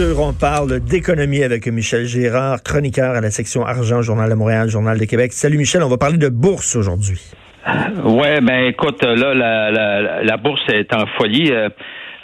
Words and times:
On 0.00 0.32
parle 0.32 0.80
d'économie 0.80 1.42
avec 1.42 1.66
Michel 1.66 2.06
Gérard, 2.06 2.62
chroniqueur 2.62 3.14
à 3.14 3.20
la 3.20 3.30
section 3.30 3.64
Argent, 3.66 4.00
Journal 4.00 4.30
de 4.30 4.34
Montréal, 4.34 4.68
Journal 4.68 4.98
de 4.98 5.04
Québec. 5.04 5.32
Salut 5.32 5.58
Michel, 5.58 5.82
on 5.82 5.88
va 5.88 5.98
parler 5.98 6.16
de 6.16 6.28
bourse 6.28 6.76
aujourd'hui. 6.76 7.20
Ouais, 8.04 8.40
ben 8.40 8.68
écoute, 8.68 9.04
là, 9.04 9.34
la 10.22 10.36
bourse 10.38 10.62
est 10.72 10.94
en 10.94 11.06
folie, 11.18 11.52
euh, 11.52 11.68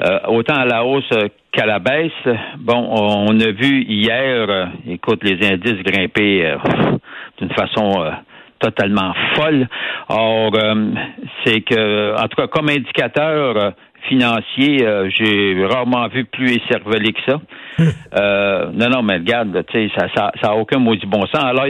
euh, 0.01 0.19
autant 0.29 0.55
à 0.55 0.65
la 0.65 0.84
hausse 0.84 1.10
qu'à 1.52 1.66
la 1.66 1.79
baisse. 1.79 2.37
Bon, 2.59 2.88
on 2.91 3.38
a 3.38 3.51
vu 3.51 3.82
hier, 3.82 4.46
euh, 4.48 4.66
écoute, 4.88 5.23
les 5.23 5.46
indices 5.46 5.82
grimper 5.85 6.55
d'une 7.38 7.51
façon 7.51 8.12
totalement 8.60 9.12
folle. 9.35 9.69
Or, 10.09 10.52
c'est 11.45 11.60
que, 11.60 12.15
en 12.16 12.29
tout 12.29 12.37
cas, 12.37 12.46
comme 12.46 12.71
indicateur 12.71 13.74
financier, 14.09 14.79
j'ai 15.10 15.66
rarement 15.66 16.09
vu 16.09 16.24
plus 16.24 16.57
écervelé 16.57 17.12
que 17.12 17.21
ça. 17.27 17.41
Euh, 18.14 18.70
non, 18.73 18.88
non, 18.88 19.02
mais 19.02 19.18
regarde, 19.18 19.64
tu 19.68 19.88
sais, 19.88 19.95
ça, 19.96 20.06
ça, 20.14 20.32
ça 20.42 20.50
a 20.50 20.55
aucun 20.55 20.78
maudit 20.78 21.07
bon 21.07 21.26
sens. 21.26 21.45
Alors, 21.45 21.66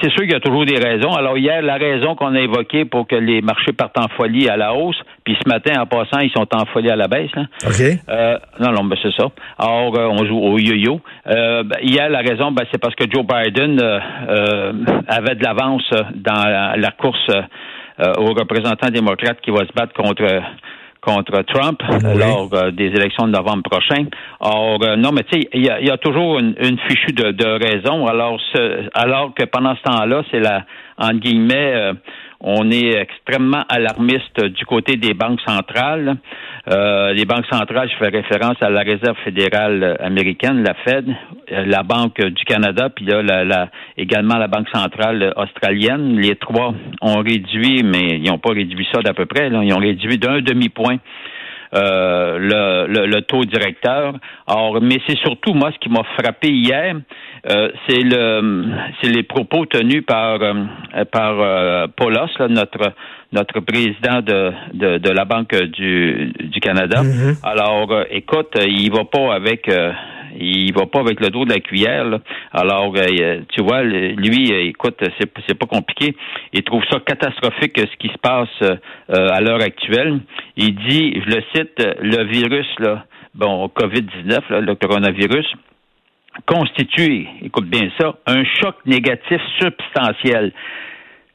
c'est 0.00 0.10
sûr 0.10 0.22
qu'il 0.22 0.32
y 0.32 0.34
a 0.34 0.40
toujours 0.40 0.64
des 0.64 0.78
raisons. 0.78 1.12
Alors, 1.12 1.36
hier, 1.36 1.60
la 1.62 1.74
raison 1.74 2.14
qu'on 2.14 2.34
a 2.34 2.40
évoquée 2.40 2.84
pour 2.86 3.06
que 3.06 3.14
les 3.14 3.42
marchés 3.42 3.72
partent 3.72 3.98
en 3.98 4.08
folie 4.16 4.48
à 4.48 4.56
la 4.56 4.74
hausse, 4.74 5.00
puis 5.24 5.36
ce 5.42 5.48
matin, 5.48 5.80
en 5.80 5.86
passant, 5.86 6.20
ils 6.20 6.30
sont 6.30 6.46
en 6.54 6.64
folie 6.66 6.90
à 6.90 6.96
la 6.96 7.08
baisse. 7.08 7.30
Là. 7.34 7.42
OK. 7.66 7.98
Euh, 8.08 8.38
non, 8.60 8.72
non, 8.72 8.82
mais 8.84 8.96
c'est 9.02 9.12
ça. 9.14 9.28
Alors, 9.58 9.96
euh, 9.96 10.08
on 10.08 10.24
joue 10.26 10.38
au 10.38 10.58
yo-yo. 10.58 11.00
Euh, 11.26 11.62
ben, 11.62 11.78
hier, 11.82 12.08
la 12.08 12.20
raison, 12.20 12.52
ben, 12.52 12.64
c'est 12.72 12.80
parce 12.80 12.94
que 12.94 13.04
Joe 13.10 13.24
Biden 13.24 13.80
euh, 13.80 14.72
avait 15.08 15.34
de 15.34 15.44
l'avance 15.44 15.88
dans 16.14 16.44
la, 16.76 16.90
course 16.90 17.30
aux 18.18 18.34
représentants 18.34 18.90
démocrates 18.90 19.40
qui 19.40 19.50
va 19.50 19.60
se 19.66 19.72
battre 19.74 19.92
contre 19.94 20.24
contre 21.04 21.42
Trump 21.42 21.80
lors 22.16 22.48
euh, 22.54 22.70
des 22.70 22.86
élections 22.86 23.26
de 23.26 23.32
novembre 23.32 23.62
prochain. 23.62 24.06
Or, 24.40 24.78
euh, 24.82 24.96
non, 24.96 25.10
mais 25.12 25.22
tu 25.24 25.40
sais, 25.40 25.48
il 25.52 25.64
y, 25.64 25.90
a, 25.90 25.98
toujours 25.98 26.38
une, 26.38 26.54
une 26.58 26.78
fichue 26.88 27.12
de, 27.12 27.30
de 27.30 27.46
raison. 27.46 28.06
Alors, 28.06 28.40
ce, 28.52 28.88
alors 28.94 29.34
que 29.34 29.44
pendant 29.44 29.74
ce 29.76 29.82
temps-là, 29.82 30.22
c'est 30.30 30.40
la, 30.40 30.64
entre 30.98 31.20
guillemets, 31.20 31.72
euh, 31.74 31.92
on 32.40 32.70
est 32.70 32.94
extrêmement 32.96 33.64
alarmiste 33.68 34.44
du 34.44 34.64
côté 34.66 34.96
des 34.96 35.14
banques 35.14 35.40
centrales. 35.46 36.16
Euh, 36.70 37.12
les 37.12 37.24
banques 37.24 37.46
centrales, 37.50 37.90
je 37.90 37.96
fais 37.96 38.08
référence 38.08 38.56
à 38.60 38.70
la 38.70 38.80
Réserve 38.80 39.16
fédérale 39.24 39.96
américaine, 40.00 40.62
la 40.62 40.74
Fed, 40.74 41.06
la 41.50 41.82
Banque 41.82 42.20
du 42.20 42.44
Canada, 42.44 42.88
puis 42.88 43.04
là, 43.04 43.22
la, 43.22 43.68
également 43.96 44.36
la 44.36 44.48
Banque 44.48 44.68
centrale 44.72 45.32
australienne. 45.36 46.18
Les 46.18 46.36
trois 46.36 46.74
ont 47.00 47.20
réduit, 47.20 47.82
mais 47.82 48.18
ils 48.18 48.30
n'ont 48.30 48.38
pas 48.38 48.52
réduit 48.52 48.86
ça 48.92 49.00
d'à 49.02 49.14
peu 49.14 49.26
près. 49.26 49.50
Là. 49.50 49.62
Ils 49.62 49.72
ont 49.72 49.78
réduit 49.78 50.18
d'un 50.18 50.40
demi-point 50.40 50.98
euh, 51.74 52.38
le, 52.38 53.06
le, 53.06 53.22
taux 53.22 53.44
directeur. 53.44 54.14
Or, 54.46 54.80
mais 54.80 54.98
c'est 55.06 55.18
surtout 55.18 55.54
moi 55.54 55.70
ce 55.72 55.78
qui 55.78 55.88
m'a 55.88 56.04
frappé 56.16 56.48
hier, 56.48 56.96
euh, 57.50 57.68
c'est 57.86 58.00
le 58.00 58.64
c'est 59.00 59.10
les 59.10 59.22
propos 59.22 59.66
tenus 59.66 60.04
par 60.06 60.40
euh, 60.40 60.54
par 61.10 61.40
euh, 61.40 61.86
Paulos, 61.96 62.28
notre 62.48 62.92
notre 63.32 63.60
président 63.60 64.20
de, 64.22 64.52
de, 64.74 64.98
de, 64.98 65.10
la 65.10 65.24
Banque 65.24 65.56
du, 65.56 66.32
du 66.38 66.60
Canada. 66.60 67.02
Mm-hmm. 67.02 67.40
Alors, 67.42 68.04
écoute, 68.10 68.56
il 68.64 68.92
va 68.92 69.04
pas 69.04 69.34
avec 69.34 69.68
il 70.38 70.72
va 70.74 70.86
pas 70.86 71.00
avec 71.00 71.20
le 71.20 71.28
dos 71.30 71.44
de 71.44 71.52
la 71.52 71.60
cuillère. 71.60 72.18
Alors, 72.52 72.94
euh, 72.96 73.40
tu 73.48 73.62
vois, 73.62 73.82
lui, 73.82 74.52
euh, 74.52 74.68
écoute, 74.68 75.02
c'est, 75.18 75.58
pas 75.58 75.66
compliqué. 75.66 76.14
Il 76.52 76.62
trouve 76.62 76.82
ça 76.90 77.00
catastrophique 77.00 77.78
ce 77.78 77.96
qui 77.98 78.08
se 78.08 78.18
passe 78.18 78.48
euh, 78.62 78.76
à 79.08 79.40
l'heure 79.40 79.62
actuelle. 79.62 80.20
Il 80.56 80.74
dit, 80.74 81.20
je 81.20 81.34
le 81.34 81.42
cite, 81.54 81.86
le 82.00 82.24
virus, 82.24 82.66
là, 82.78 83.04
bon, 83.34 83.66
COVID-19, 83.66 84.60
le 84.60 84.74
coronavirus, 84.74 85.46
constitue, 86.46 87.28
écoute 87.42 87.66
bien 87.66 87.88
ça, 87.98 88.14
un 88.26 88.44
choc 88.44 88.76
négatif 88.86 89.40
substantiel. 89.60 90.52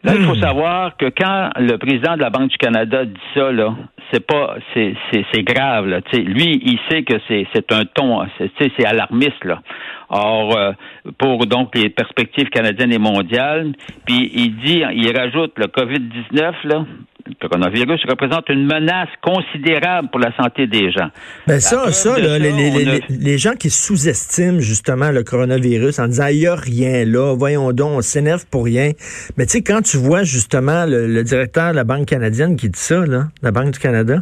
Là, 0.02 0.14
il 0.16 0.24
faut 0.24 0.36
hmm. 0.36 0.42
savoir 0.42 0.96
que 0.96 1.08
quand 1.08 1.50
le 1.58 1.78
président 1.78 2.16
de 2.16 2.22
la 2.22 2.30
Banque 2.30 2.50
du 2.50 2.58
Canada 2.58 3.04
dit 3.04 3.20
ça, 3.34 3.52
là, 3.52 3.76
c'est 4.12 4.26
pas, 4.26 4.56
c'est, 4.74 4.96
c'est, 5.12 5.26
c'est 5.34 5.44
grave. 5.44 5.88
Là. 5.88 6.00
lui, 6.14 6.62
il 6.64 6.80
sait 6.90 7.04
que 7.04 7.16
c'est, 7.28 7.46
c'est 7.54 7.72
un 7.74 7.84
ton, 7.84 8.26
c'est, 8.38 8.72
c'est 8.78 8.86
alarmiste. 8.86 9.44
Là. 9.44 9.62
Or, 10.10 10.58
euh, 10.58 10.72
pour 11.18 11.46
donc 11.48 11.76
les 11.76 11.90
perspectives 11.90 12.50
canadiennes 12.50 12.94
et 12.94 12.98
mondiales, 12.98 13.74
puis 14.06 14.32
il 14.34 14.56
dit, 14.58 14.84
il 14.94 15.16
rajoute 15.16 15.54
le 15.58 15.66
COVID-19 15.66 16.54
là, 16.64 16.86
le 17.28 17.47
coronavirus 17.47 18.02
représente 18.07 18.50
une 18.50 18.66
menace 18.66 19.09
considérable 19.22 20.09
pour 20.09 20.19
la 20.19 20.35
santé 20.35 20.68
des 20.68 20.91
gens. 20.91 21.09
Ben 21.47 21.59
ça, 21.59 21.91
ça, 21.91 22.16
les, 22.18 23.38
gens 23.38 23.53
qui 23.53 23.69
sous-estiment 23.69 24.59
justement 24.59 25.12
le 25.12 25.24
coronavirus 25.24 26.00
en 26.00 26.07
disant 26.07 26.28
il 26.28 26.40
n'y 26.40 26.47
a 26.47 26.56
rien 26.56 27.06
là, 27.06 27.35
voyons 27.35 27.72
donc, 27.72 27.97
on 27.97 28.02
s'énerve 28.02 28.46
pour 28.50 28.66
rien. 28.66 28.91
Mais 29.38 29.46
tu 29.46 29.52
sais, 29.52 29.63
quand 29.63 29.81
tu 29.81 29.97
vois 29.97 30.24
justement 30.24 30.85
le, 30.88 31.24
directeur 31.24 31.72
de 31.72 31.75
la 31.75 31.84
Banque 31.84 32.07
canadienne 32.07 32.56
qui 32.56 32.69
dit 32.69 32.80
ça, 32.80 33.06
là, 33.06 33.25
la 33.41 33.51
Banque 33.51 33.72
du 33.72 33.80
Canada. 33.80 34.16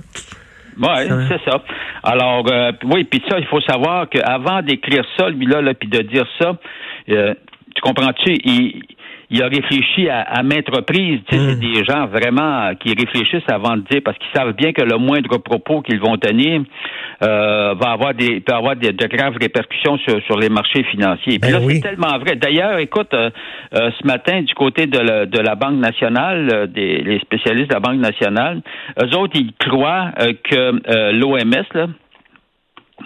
Oui, 0.80 0.88
c'est 1.30 1.50
ça. 1.50 1.64
Alors, 2.04 2.46
euh, 2.52 2.72
oui, 2.86 3.04
puis 3.04 3.22
ça, 3.28 3.40
il 3.40 3.46
faut 3.48 3.62
savoir 3.62 4.08
qu'avant 4.10 4.62
d'écrire 4.62 5.04
ça, 5.18 5.30
lui-là, 5.30 5.62
là, 5.62 5.74
puis 5.74 5.90
de 5.90 6.02
dire 6.04 6.26
ça, 6.40 6.58
euh, 7.10 7.34
tu 7.76 7.82
comprends-tu, 7.82 8.34
il, 8.44 8.84
il 9.30 9.44
a 9.44 9.48
réfléchi 9.48 10.10
à, 10.10 10.22
à 10.22 10.44
maintes 10.44 10.70
reprises. 10.74 11.20
Tu 11.28 11.36
sais, 11.36 11.42
C'est 11.50 11.56
hmm. 11.56 11.60
des 11.60 11.84
gens 11.84 12.08
vraiment 12.08 12.74
qui 12.76 12.94
réfléchissent 12.94 13.50
avant 13.50 13.76
de 13.76 13.82
dire, 13.90 14.02
parce 14.04 14.18
qu'ils 14.18 14.32
savent 14.34 14.54
bien 14.54 14.72
que 14.72 14.82
le 14.82 14.98
moindre 14.98 15.38
propos 15.38 15.82
qu'ils 15.82 16.00
vont 16.00 16.18
tenir 16.18 16.62
euh, 17.24 17.74
va 17.74 17.92
avoir 17.92 18.14
des, 18.14 18.40
peut 18.40 18.54
avoir 18.54 18.76
de 18.76 19.08
graves 19.08 19.36
répercussions 19.40 19.98
sur, 19.98 20.22
sur 20.24 20.38
les 20.38 20.50
marchés 20.50 20.84
financiers. 20.84 21.40
Puis 21.40 21.52
ben 21.52 21.60
là, 21.60 21.68
c'est 21.68 21.82
tellement 21.82 22.18
vrai. 22.20 22.36
D'ailleurs, 22.36 22.78
écoute, 22.80 23.14
euh, 23.14 23.30
euh, 23.74 23.92
ce 24.00 24.08
matin, 24.08 24.42
du 24.42 24.54
côté 24.54 24.86
de, 24.86 25.00
la, 25.00 25.26
de 25.26 25.40
la 25.40 25.56
Banque 25.56 25.80
nationale, 25.80 26.70
des 26.74 26.98
les 26.98 27.20
spécialistes 27.20 27.70
de 27.70 27.74
la 27.74 27.80
Banque 27.80 28.00
nationale, 28.00 28.62
eux 29.02 29.18
autres, 29.18 29.36
ils 29.36 29.54
croient 29.60 30.12
que 30.44 31.12
l'OMS, 31.12 31.66
là, 31.74 31.88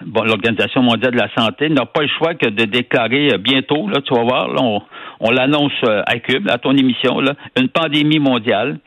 bon, 0.05 0.23
l'Organisation 0.23 0.81
mondiale 0.81 1.11
de 1.11 1.17
la 1.17 1.29
santé 1.35 1.69
n'a 1.69 1.85
pas 1.85 2.01
le 2.01 2.09
choix 2.17 2.33
que 2.35 2.49
de 2.49 2.65
déclarer 2.65 3.37
bientôt, 3.37 3.87
là, 3.87 4.01
tu 4.01 4.13
vas 4.13 4.23
voir, 4.23 4.47
là, 4.49 4.61
on, 4.61 4.81
on 5.19 5.31
l'annonce 5.31 5.71
euh, 5.83 6.01
à 6.05 6.19
Cube, 6.19 6.49
à 6.49 6.57
ton 6.57 6.75
émission, 6.75 7.19
là, 7.19 7.35
une 7.57 7.69
pandémie 7.69 8.19
mondiale. 8.19 8.79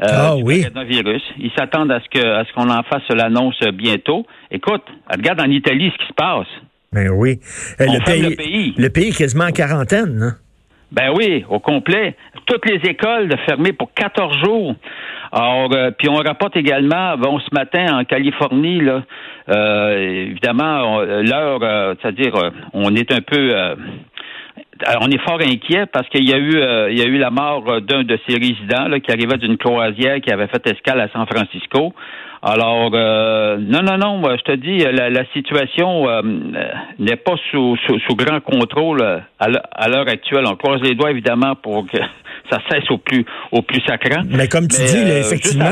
Euh, 0.00 0.06
ah, 0.08 0.34
oui. 0.36 0.62
coronavirus. 0.62 1.22
Ils 1.38 1.52
s'attendent 1.56 1.92
à 1.92 2.00
ce 2.00 2.08
que 2.08 2.26
à 2.26 2.44
ce 2.44 2.52
qu'on 2.52 2.68
en 2.68 2.82
fasse 2.82 3.08
l'annonce 3.10 3.60
bientôt. 3.74 4.26
Écoute, 4.50 4.82
regarde 5.08 5.40
en 5.40 5.48
Italie 5.48 5.92
ce 5.92 6.02
qui 6.02 6.08
se 6.08 6.14
passe. 6.14 6.48
Ben 6.92 7.10
oui. 7.10 7.38
Euh, 7.80 7.86
le, 7.86 8.04
pays, 8.04 8.22
le, 8.22 8.34
pays, 8.34 8.74
le 8.76 8.88
pays 8.88 9.08
est 9.10 9.16
quasiment 9.16 9.44
en 9.44 9.52
quarantaine. 9.52 10.20
Hein? 10.20 10.36
Ben 10.92 11.12
oui, 11.16 11.44
au 11.48 11.58
complet. 11.58 12.16
Toutes 12.46 12.68
les 12.68 12.80
écoles 12.88 13.30
fermées 13.46 13.72
pour 13.72 13.92
14 13.94 14.38
jours. 14.44 14.74
Alors, 15.32 15.70
puis 15.98 16.08
on 16.08 16.14
rapporte 16.14 16.56
également, 16.56 17.16
bon, 17.16 17.40
ce 17.40 17.52
matin 17.52 17.98
en 17.98 18.04
Californie, 18.04 18.80
là, 18.80 19.02
évidemment, 19.96 21.00
l'heure, 21.00 21.96
c'est-à-dire, 22.00 22.34
on 22.72 22.94
est 22.94 23.10
un 23.10 23.20
peu 23.20 23.50
on 25.00 25.10
est 25.10 25.20
fort 25.22 25.40
inquiet 25.40 25.86
parce 25.86 26.08
qu'il 26.08 26.28
y 26.28 26.32
a 26.32 26.38
eu 26.38 26.56
euh, 26.56 26.90
il 26.90 26.98
y 26.98 27.02
a 27.02 27.06
eu 27.06 27.18
la 27.18 27.30
mort 27.30 27.80
d'un 27.80 28.02
de 28.02 28.18
ses 28.26 28.34
résidents 28.34 28.98
qui 29.00 29.10
arrivait 29.12 29.38
d'une 29.38 29.56
croisière 29.56 30.20
qui 30.20 30.32
avait 30.32 30.48
fait 30.48 30.66
escale 30.66 31.00
à 31.00 31.08
San 31.08 31.26
Francisco. 31.26 31.94
Alors 32.46 32.90
euh, 32.92 33.56
non 33.56 33.82
non 33.82 33.96
non, 33.96 34.22
je 34.36 34.42
te 34.42 34.54
dis 34.54 34.84
la, 34.84 35.24
situation 35.32 36.06
euh, 36.10 36.20
n'est 36.98 37.16
pas 37.16 37.36
sous, 37.50 37.74
sous, 37.78 38.16
grand 38.16 38.40
contrôle 38.40 39.02
à 39.38 39.88
l'heure 39.88 40.08
actuelle. 40.08 40.44
On 40.46 40.54
croise 40.54 40.82
les 40.82 40.94
doigts 40.94 41.10
évidemment 41.10 41.54
pour 41.56 41.86
que 41.86 41.96
ça 42.50 42.58
cesse 42.70 42.90
au 42.90 42.98
plus 42.98 43.24
au 43.50 43.62
plus 43.62 43.80
sacrant. 43.86 44.22
Mais 44.28 44.46
comme 44.46 44.68
tu 44.68 44.76
dis, 44.82 44.98
euh, 44.98 45.20
effectivement, 45.20 45.70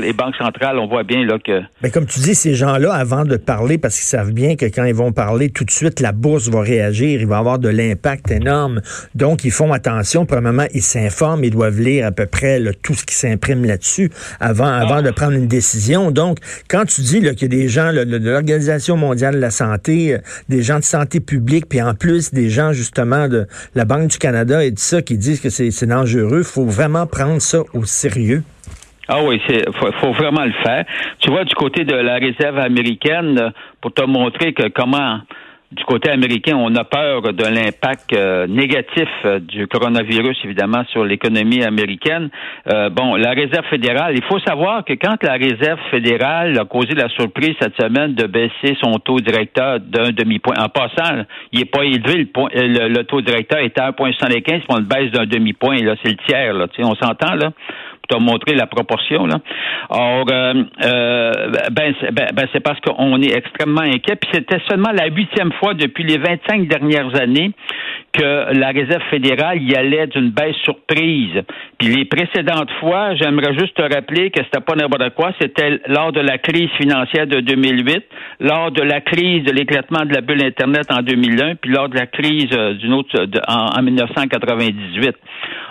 les 0.00 0.12
banques 0.12 0.36
centrales, 0.36 0.78
on 0.78 0.86
voit 0.86 1.02
bien 1.02 1.24
là 1.24 1.38
que. 1.44 1.62
Mais 1.82 1.90
comme 1.90 2.06
tu 2.06 2.20
dis, 2.20 2.36
ces 2.36 2.54
gens-là, 2.54 2.92
avant 2.92 3.24
de 3.24 3.36
parler, 3.36 3.76
parce 3.76 3.96
qu'ils 3.96 4.06
savent 4.06 4.32
bien 4.32 4.54
que 4.54 4.66
quand 4.66 4.84
ils 4.84 4.94
vont 4.94 5.10
parler, 5.10 5.50
tout 5.50 5.64
de 5.64 5.70
suite, 5.72 5.98
la 5.98 6.12
bourse 6.12 6.48
va 6.48 6.60
réagir, 6.60 7.20
il 7.20 7.26
va 7.26 7.38
avoir 7.38 7.58
de 7.58 7.68
l'impact 7.68 8.30
énorme. 8.30 8.82
Donc, 9.16 9.44
ils 9.44 9.50
font 9.50 9.72
attention. 9.72 10.26
Premièrement, 10.26 10.66
ils 10.72 10.82
s'informent, 10.82 11.42
ils 11.42 11.50
doivent 11.50 11.80
lire 11.80 12.06
à 12.06 12.12
peu 12.12 12.26
près 12.26 12.60
tout 12.84 12.94
ce 12.94 13.04
qui 13.04 13.14
s'imprime 13.14 13.64
là-dessus 13.64 14.10
avant, 14.38 14.66
avant 14.66 14.96
ah. 14.96 15.02
de 15.02 15.10
prendre 15.10 15.32
une 15.32 15.48
décision 15.48 15.71
Donc, 16.10 16.38
quand 16.68 16.84
tu 16.84 17.00
dis 17.00 17.20
qu'il 17.20 17.42
y 17.42 17.44
a 17.44 17.48
des 17.48 17.68
gens 17.68 17.92
de 17.92 18.28
l'Organisation 18.28 18.96
mondiale 18.96 19.34
de 19.34 19.40
la 19.40 19.50
santé, 19.50 20.14
euh, 20.14 20.18
des 20.48 20.62
gens 20.62 20.78
de 20.78 20.84
santé 20.84 21.20
publique, 21.20 21.68
puis 21.68 21.80
en 21.82 21.94
plus 21.94 22.32
des 22.32 22.48
gens 22.48 22.72
justement 22.72 23.28
de 23.28 23.46
la 23.74 23.84
Banque 23.84 24.08
du 24.08 24.18
Canada 24.18 24.64
et 24.64 24.70
de 24.70 24.78
ça 24.78 25.02
qui 25.02 25.16
disent 25.16 25.40
que 25.40 25.50
c'est 25.50 25.86
dangereux, 25.86 26.42
faut 26.42 26.64
vraiment 26.64 27.06
prendre 27.06 27.40
ça 27.40 27.60
au 27.74 27.84
sérieux? 27.84 28.42
Ah 29.08 29.22
oui, 29.24 29.40
c'est 29.46 29.64
faut, 30.00 30.12
vraiment 30.12 30.44
le 30.44 30.52
faire. 30.64 30.84
Tu 31.18 31.30
vois, 31.30 31.44
du 31.44 31.54
côté 31.54 31.84
de 31.84 31.94
la 31.94 32.14
réserve 32.14 32.58
américaine, 32.58 33.52
pour 33.80 33.92
te 33.92 34.02
montrer 34.02 34.52
que 34.52 34.68
comment 34.68 35.18
du 35.72 35.84
côté 35.84 36.10
américain, 36.10 36.54
on 36.56 36.74
a 36.76 36.84
peur 36.84 37.22
de 37.22 37.44
l'impact 37.44 38.12
euh, 38.14 38.46
négatif 38.46 39.08
euh, 39.24 39.38
du 39.40 39.66
coronavirus, 39.66 40.36
évidemment, 40.44 40.84
sur 40.90 41.04
l'économie 41.04 41.64
américaine. 41.64 42.28
Euh, 42.70 42.90
bon, 42.90 43.16
la 43.16 43.30
Réserve 43.30 43.64
fédérale, 43.70 44.14
il 44.14 44.24
faut 44.24 44.38
savoir 44.40 44.84
que 44.84 44.92
quand 44.92 45.22
la 45.22 45.32
Réserve 45.32 45.80
fédérale 45.90 46.58
a 46.58 46.64
causé 46.66 46.94
la 46.94 47.08
surprise 47.08 47.54
cette 47.60 47.80
semaine 47.80 48.14
de 48.14 48.26
baisser 48.26 48.76
son 48.82 48.98
taux 48.98 49.20
directeur 49.20 49.80
d'un 49.80 50.10
demi-point, 50.10 50.56
en 50.58 50.68
passant, 50.68 51.24
il 51.52 51.60
n'est 51.60 51.64
pas 51.64 51.84
élevé, 51.84 52.18
le, 52.18 52.88
le, 52.88 53.04
taux 53.04 53.22
directeur 53.22 53.60
est 53.60 53.78
à 53.80 53.92
1,75, 53.92 54.62
on 54.68 54.76
le 54.76 54.82
baisse 54.82 55.10
d'un 55.10 55.26
demi-point, 55.26 55.76
là, 55.82 55.94
c'est 56.02 56.10
le 56.10 56.18
tiers, 56.26 56.52
là, 56.52 56.66
on 56.80 56.94
s'entend, 56.94 57.34
là? 57.34 57.50
Te 58.12 58.22
montrer 58.22 58.54
la 58.54 58.66
proportion. 58.66 59.26
Là. 59.26 59.40
Or, 59.90 60.24
euh, 60.30 60.54
euh, 60.84 61.32
ben, 61.70 61.94
ben, 62.12 62.26
ben, 62.34 62.46
c'est 62.52 62.60
parce 62.60 62.80
qu'on 62.80 63.20
est 63.20 63.34
extrêmement 63.34 63.82
inquiet. 63.82 64.16
Puis 64.16 64.30
c'était 64.32 64.60
seulement 64.68 64.92
la 64.92 65.06
huitième 65.06 65.52
fois 65.52 65.74
depuis 65.74 66.04
les 66.04 66.18
25 66.18 66.68
dernières 66.68 67.20
années 67.20 67.52
que 68.12 68.58
la 68.58 68.68
Réserve 68.68 69.02
fédérale 69.10 69.62
y 69.62 69.74
allait 69.74 70.06
d'une 70.06 70.30
baisse 70.30 70.56
surprise. 70.64 71.42
Puis 71.78 71.88
les 71.88 72.04
précédentes 72.04 72.70
fois, 72.80 73.14
j'aimerais 73.14 73.54
juste 73.54 73.74
te 73.74 73.82
rappeler 73.82 74.30
que 74.30 74.42
c'était 74.44 74.60
pas 74.60 74.74
n'importe 74.74 75.14
quoi, 75.14 75.32
c'était 75.40 75.80
lors 75.86 76.12
de 76.12 76.20
la 76.20 76.38
crise 76.38 76.68
financière 76.78 77.26
de 77.26 77.40
2008, 77.40 78.04
lors 78.40 78.70
de 78.70 78.82
la 78.82 79.00
crise 79.00 79.44
de 79.44 79.52
l'éclatement 79.52 80.04
de 80.04 80.12
la 80.12 80.20
bulle 80.20 80.44
Internet 80.44 80.86
en 80.90 81.00
2001, 81.00 81.54
puis 81.56 81.70
lors 81.70 81.88
de 81.88 81.96
la 81.96 82.06
crise 82.06 82.50
euh, 82.52 82.74
d'une 82.74 82.92
autre 82.92 83.26
en, 83.48 83.78
en 83.78 83.82
1998. 83.82 85.16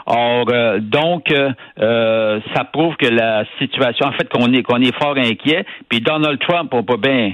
Or, 0.05 0.45
euh, 0.49 0.79
donc, 0.79 1.31
euh, 1.31 1.51
euh, 1.79 2.39
ça 2.55 2.63
prouve 2.63 2.95
que 2.95 3.07
la 3.07 3.43
situation, 3.59 4.07
en 4.07 4.11
fait, 4.13 4.27
qu'on 4.29 4.51
est 4.53 4.63
qu'on 4.63 4.81
est 4.81 4.95
fort 5.01 5.17
inquiet. 5.17 5.65
Puis 5.89 6.01
Donald 6.01 6.39
Trump, 6.39 6.73
on 6.73 6.83
peut 6.83 6.97
bien 6.97 7.31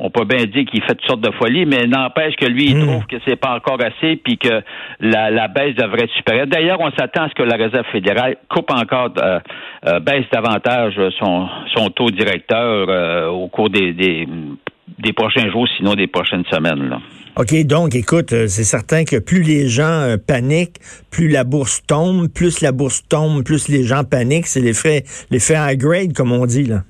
on 0.00 0.10
peut 0.10 0.24
bien 0.24 0.44
dire 0.44 0.64
qu'il 0.64 0.80
fait 0.82 0.94
toutes 0.94 1.08
sortes 1.08 1.22
de 1.22 1.32
folies, 1.32 1.66
mais 1.66 1.88
n'empêche 1.88 2.36
que 2.36 2.46
lui, 2.46 2.66
il 2.66 2.76
hmm. 2.76 2.86
trouve 2.86 3.06
que 3.06 3.16
c'est 3.26 3.34
pas 3.34 3.56
encore 3.56 3.78
assez, 3.84 4.14
puis 4.14 4.38
que 4.38 4.62
la, 5.00 5.48
baisse 5.48 5.74
devrait 5.74 6.04
être 6.04 6.12
supérieure. 6.12 6.46
D'ailleurs, 6.46 6.78
on 6.78 6.92
s'attend 6.92 7.24
à 7.24 7.28
ce 7.28 7.34
que 7.34 7.42
la 7.42 7.56
Réserve 7.56 7.84
fédérale 7.90 8.36
coupe 8.48 8.70
encore, 8.70 9.10
baisse 10.02 10.24
davantage 10.30 10.94
son, 11.18 11.48
son 11.74 11.90
taux 11.90 12.12
directeur 12.12 13.32
au 13.34 13.48
cours 13.48 13.70
des, 13.70 13.92
des, 13.92 14.28
des, 14.98 15.12
prochains 15.12 15.50
jours, 15.50 15.66
sinon 15.76 15.94
des 15.94 16.06
prochaines 16.06 16.44
semaines. 16.50 16.88
Là. 16.88 17.00
OK, 17.36 17.54
donc 17.64 17.94
écoute, 17.94 18.32
euh, 18.32 18.48
c'est 18.48 18.64
certain 18.64 19.04
que 19.04 19.16
plus 19.16 19.42
les 19.42 19.68
gens 19.68 19.84
euh, 19.84 20.16
paniquent, 20.16 20.80
plus 21.10 21.28
la 21.28 21.44
bourse 21.44 21.82
tombe, 21.86 22.28
plus 22.28 22.60
la 22.60 22.72
bourse 22.72 23.04
tombe, 23.08 23.44
plus 23.44 23.68
les 23.68 23.84
gens 23.84 24.02
paniquent, 24.02 24.48
c'est 24.48 24.60
l'effet 24.60 25.04
l'effet 25.30 25.54
high 25.56 25.78
grade 25.78 26.12
comme 26.14 26.32
on 26.32 26.46
dit 26.46 26.64
là. 26.64 26.82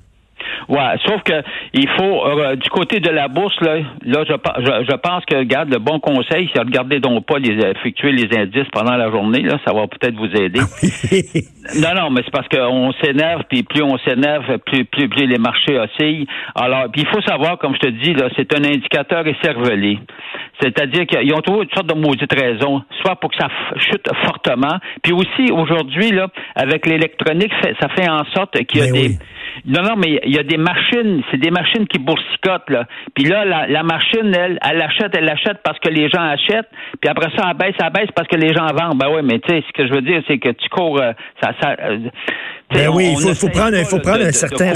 Ouais, 0.69 0.99
sauf 1.07 1.23
que 1.23 1.33
il 1.73 1.89
faut 1.97 2.27
euh, 2.27 2.55
du 2.57 2.69
côté 2.69 3.01
de 3.01 3.09
la 3.09 3.29
bourse 3.29 3.59
là, 3.63 3.79
là 4.05 4.25
je, 4.29 4.33
je, 4.33 4.97
pense 4.97 5.25
que 5.25 5.37
regarde 5.37 5.71
le 5.71 5.79
bon 5.79 5.99
conseil, 5.99 6.51
c'est 6.53 6.61
regarder 6.61 7.01
donc 7.01 7.25
pas 7.25 7.39
les 7.39 7.57
effectuer 7.71 8.13
les 8.13 8.29
indices 8.37 8.69
pendant 8.71 8.95
la 8.97 9.11
journée 9.11 9.41
là, 9.41 9.59
ça 9.67 9.73
va 9.73 9.87
peut-être 9.87 10.17
vous 10.17 10.31
aider. 10.37 10.61
non 11.81 11.95
non, 11.97 12.11
mais 12.11 12.21
c'est 12.23 12.31
parce 12.31 12.49
qu'on 12.49 12.93
s'énerve 13.03 13.45
puis 13.49 13.63
plus 13.63 13.83
on 13.83 13.97
s'énerve, 13.99 14.59
plus, 14.67 14.85
plus 14.85 15.09
plus 15.09 15.27
les 15.27 15.39
marchés 15.39 15.79
oscillent. 15.79 16.27
Alors, 16.55 16.91
puis 16.93 17.01
il 17.01 17.09
faut 17.09 17.23
savoir 17.23 17.57
comme 17.57 17.75
je 17.75 17.81
te 17.81 17.89
dis 17.89 18.13
là, 18.13 18.29
c'est 18.37 18.55
un 18.55 18.63
indicateur 18.63 19.27
écervelé. 19.27 19.99
C'est-à-dire 20.61 21.07
qu'ils 21.07 21.33
ont 21.33 21.41
trouvé 21.41 21.63
une 21.63 21.71
sorte 21.71 21.87
de 21.87 21.95
maudite 21.95 22.33
raison, 22.35 22.83
soit 23.01 23.17
pour 23.17 23.31
que 23.31 23.37
ça 23.39 23.49
chute 23.77 24.07
fortement, 24.27 24.79
puis 25.03 25.13
aussi 25.13 25.51
aujourd'hui 25.51 26.11
là, 26.11 26.29
avec 26.55 26.85
l'électronique, 26.85 27.53
ça 27.81 27.89
fait 27.89 28.09
en 28.11 28.25
sorte 28.35 28.59
qu'il 28.67 28.81
y 28.81 28.83
a 28.83 28.93
ben 28.93 28.93
des 28.93 29.19
non, 29.67 29.83
non, 29.83 29.97
mais 29.97 30.21
il 30.25 30.35
y 30.35 30.39
a 30.39 30.43
des 30.43 30.57
machines, 30.59 31.23
c'est 31.31 31.39
des 31.39 31.51
machines 31.51 31.87
qui 31.87 31.99
boursicotent, 31.99 32.69
là. 32.69 32.87
Puis 33.15 33.25
là, 33.25 33.45
la, 33.45 33.83
machine, 33.83 34.33
elle, 34.35 34.59
elle 34.63 34.83
achète, 34.83 35.15
elle 35.17 35.29
achète 35.29 35.59
parce 35.63 35.79
que 35.79 35.89
les 35.89 36.09
gens 36.09 36.23
achètent, 36.23 36.69
puis 37.01 37.09
après 37.09 37.31
ça, 37.37 37.51
elle 37.51 37.57
baisse, 37.57 37.75
elle 37.81 37.93
baisse 37.93 38.11
parce 38.15 38.29
que 38.29 38.37
les 38.37 38.53
gens 38.55 38.67
vendent. 38.67 38.99
Ben 38.99 39.09
oui, 39.15 39.23
mais 39.25 39.39
tu 39.39 39.49
sais, 39.49 39.65
ce 39.67 39.73
que 39.73 39.89
je 39.89 39.93
veux 39.93 40.03
dire, 40.03 40.23
c'est 40.27 40.39
que 40.39 40.51
tu 40.51 40.69
cours, 40.69 41.01
euh, 41.01 41.13
ça, 41.43 41.53
ça 41.61 41.77
euh, 41.81 41.99
ben 42.75 42.89
oui, 42.89 43.15
il 43.19 43.35
faut, 43.35 43.49
prendre, 43.49 43.77
il 43.79 43.85
faut 43.87 43.99
prendre 43.99 44.27
un 44.27 44.33
certain 44.33 44.75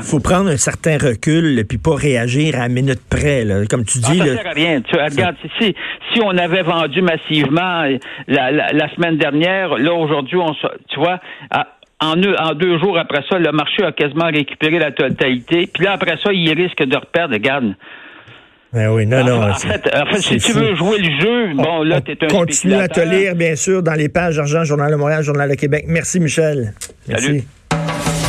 faut 0.00 0.20
prendre 0.20 0.48
un 0.48 0.56
certain 0.56 0.96
recul 0.96 1.62
puis 1.68 1.76
pas 1.76 1.94
réagir 1.94 2.58
à 2.58 2.68
minute 2.68 3.00
près 3.10 3.44
là. 3.44 3.66
comme 3.68 3.84
tu 3.84 3.98
dis. 3.98 4.20
Ah, 4.22 4.26
ça 4.26 4.36
sert 4.36 4.46
à 4.46 4.52
rien. 4.52 4.80
Tu, 4.80 4.96
regarde, 4.96 5.36
si, 5.60 5.74
si 6.12 6.20
on 6.24 6.36
avait 6.38 6.62
vendu 6.62 7.02
massivement 7.02 7.84
la, 8.26 8.50
la, 8.50 8.94
semaine 8.94 9.18
dernière, 9.18 9.76
là 9.76 9.92
aujourd'hui, 9.92 10.38
on 10.38 10.54
tu 10.88 10.98
vois, 10.98 11.20
deux, 11.50 11.66
en 12.00 12.14
deux 12.54 12.78
jours 12.78 12.98
après 12.98 13.22
ça, 13.28 13.38
le 13.38 13.50
marché 13.52 13.82
a 13.82 13.92
quasiment 13.92 14.26
récupéré 14.26 14.78
la 14.78 14.92
totalité. 14.92 15.68
Puis 15.72 15.84
là, 15.84 15.92
après 15.92 16.16
ça, 16.22 16.32
il 16.32 16.52
risque 16.52 16.82
de 16.82 16.96
reperdre. 16.96 17.34
Regarde. 17.34 17.74
Ben 18.72 18.90
oui, 18.90 19.06
non, 19.06 19.24
non. 19.24 19.50
En 19.50 19.54
fait, 19.54 19.90
en 19.94 20.06
fait 20.06 20.20
si 20.20 20.36
tu 20.36 20.52
veux 20.52 20.74
jouer 20.74 20.98
le 20.98 21.20
jeu, 21.20 21.54
bon, 21.54 21.82
là, 21.82 22.00
tu 22.02 22.12
es 22.12 22.24
un 22.24 22.28
Continue 22.28 22.74
à 22.74 22.88
te 22.88 23.00
lire, 23.00 23.34
bien 23.34 23.56
sûr, 23.56 23.82
dans 23.82 23.94
les 23.94 24.10
pages 24.10 24.38
Argent, 24.38 24.64
Journal 24.64 24.90
de 24.90 24.96
Montréal, 24.96 25.22
Journal 25.22 25.48
de 25.48 25.54
Québec. 25.54 25.86
Merci, 25.88 26.20
Michel. 26.20 26.74
Merci. 27.08 27.46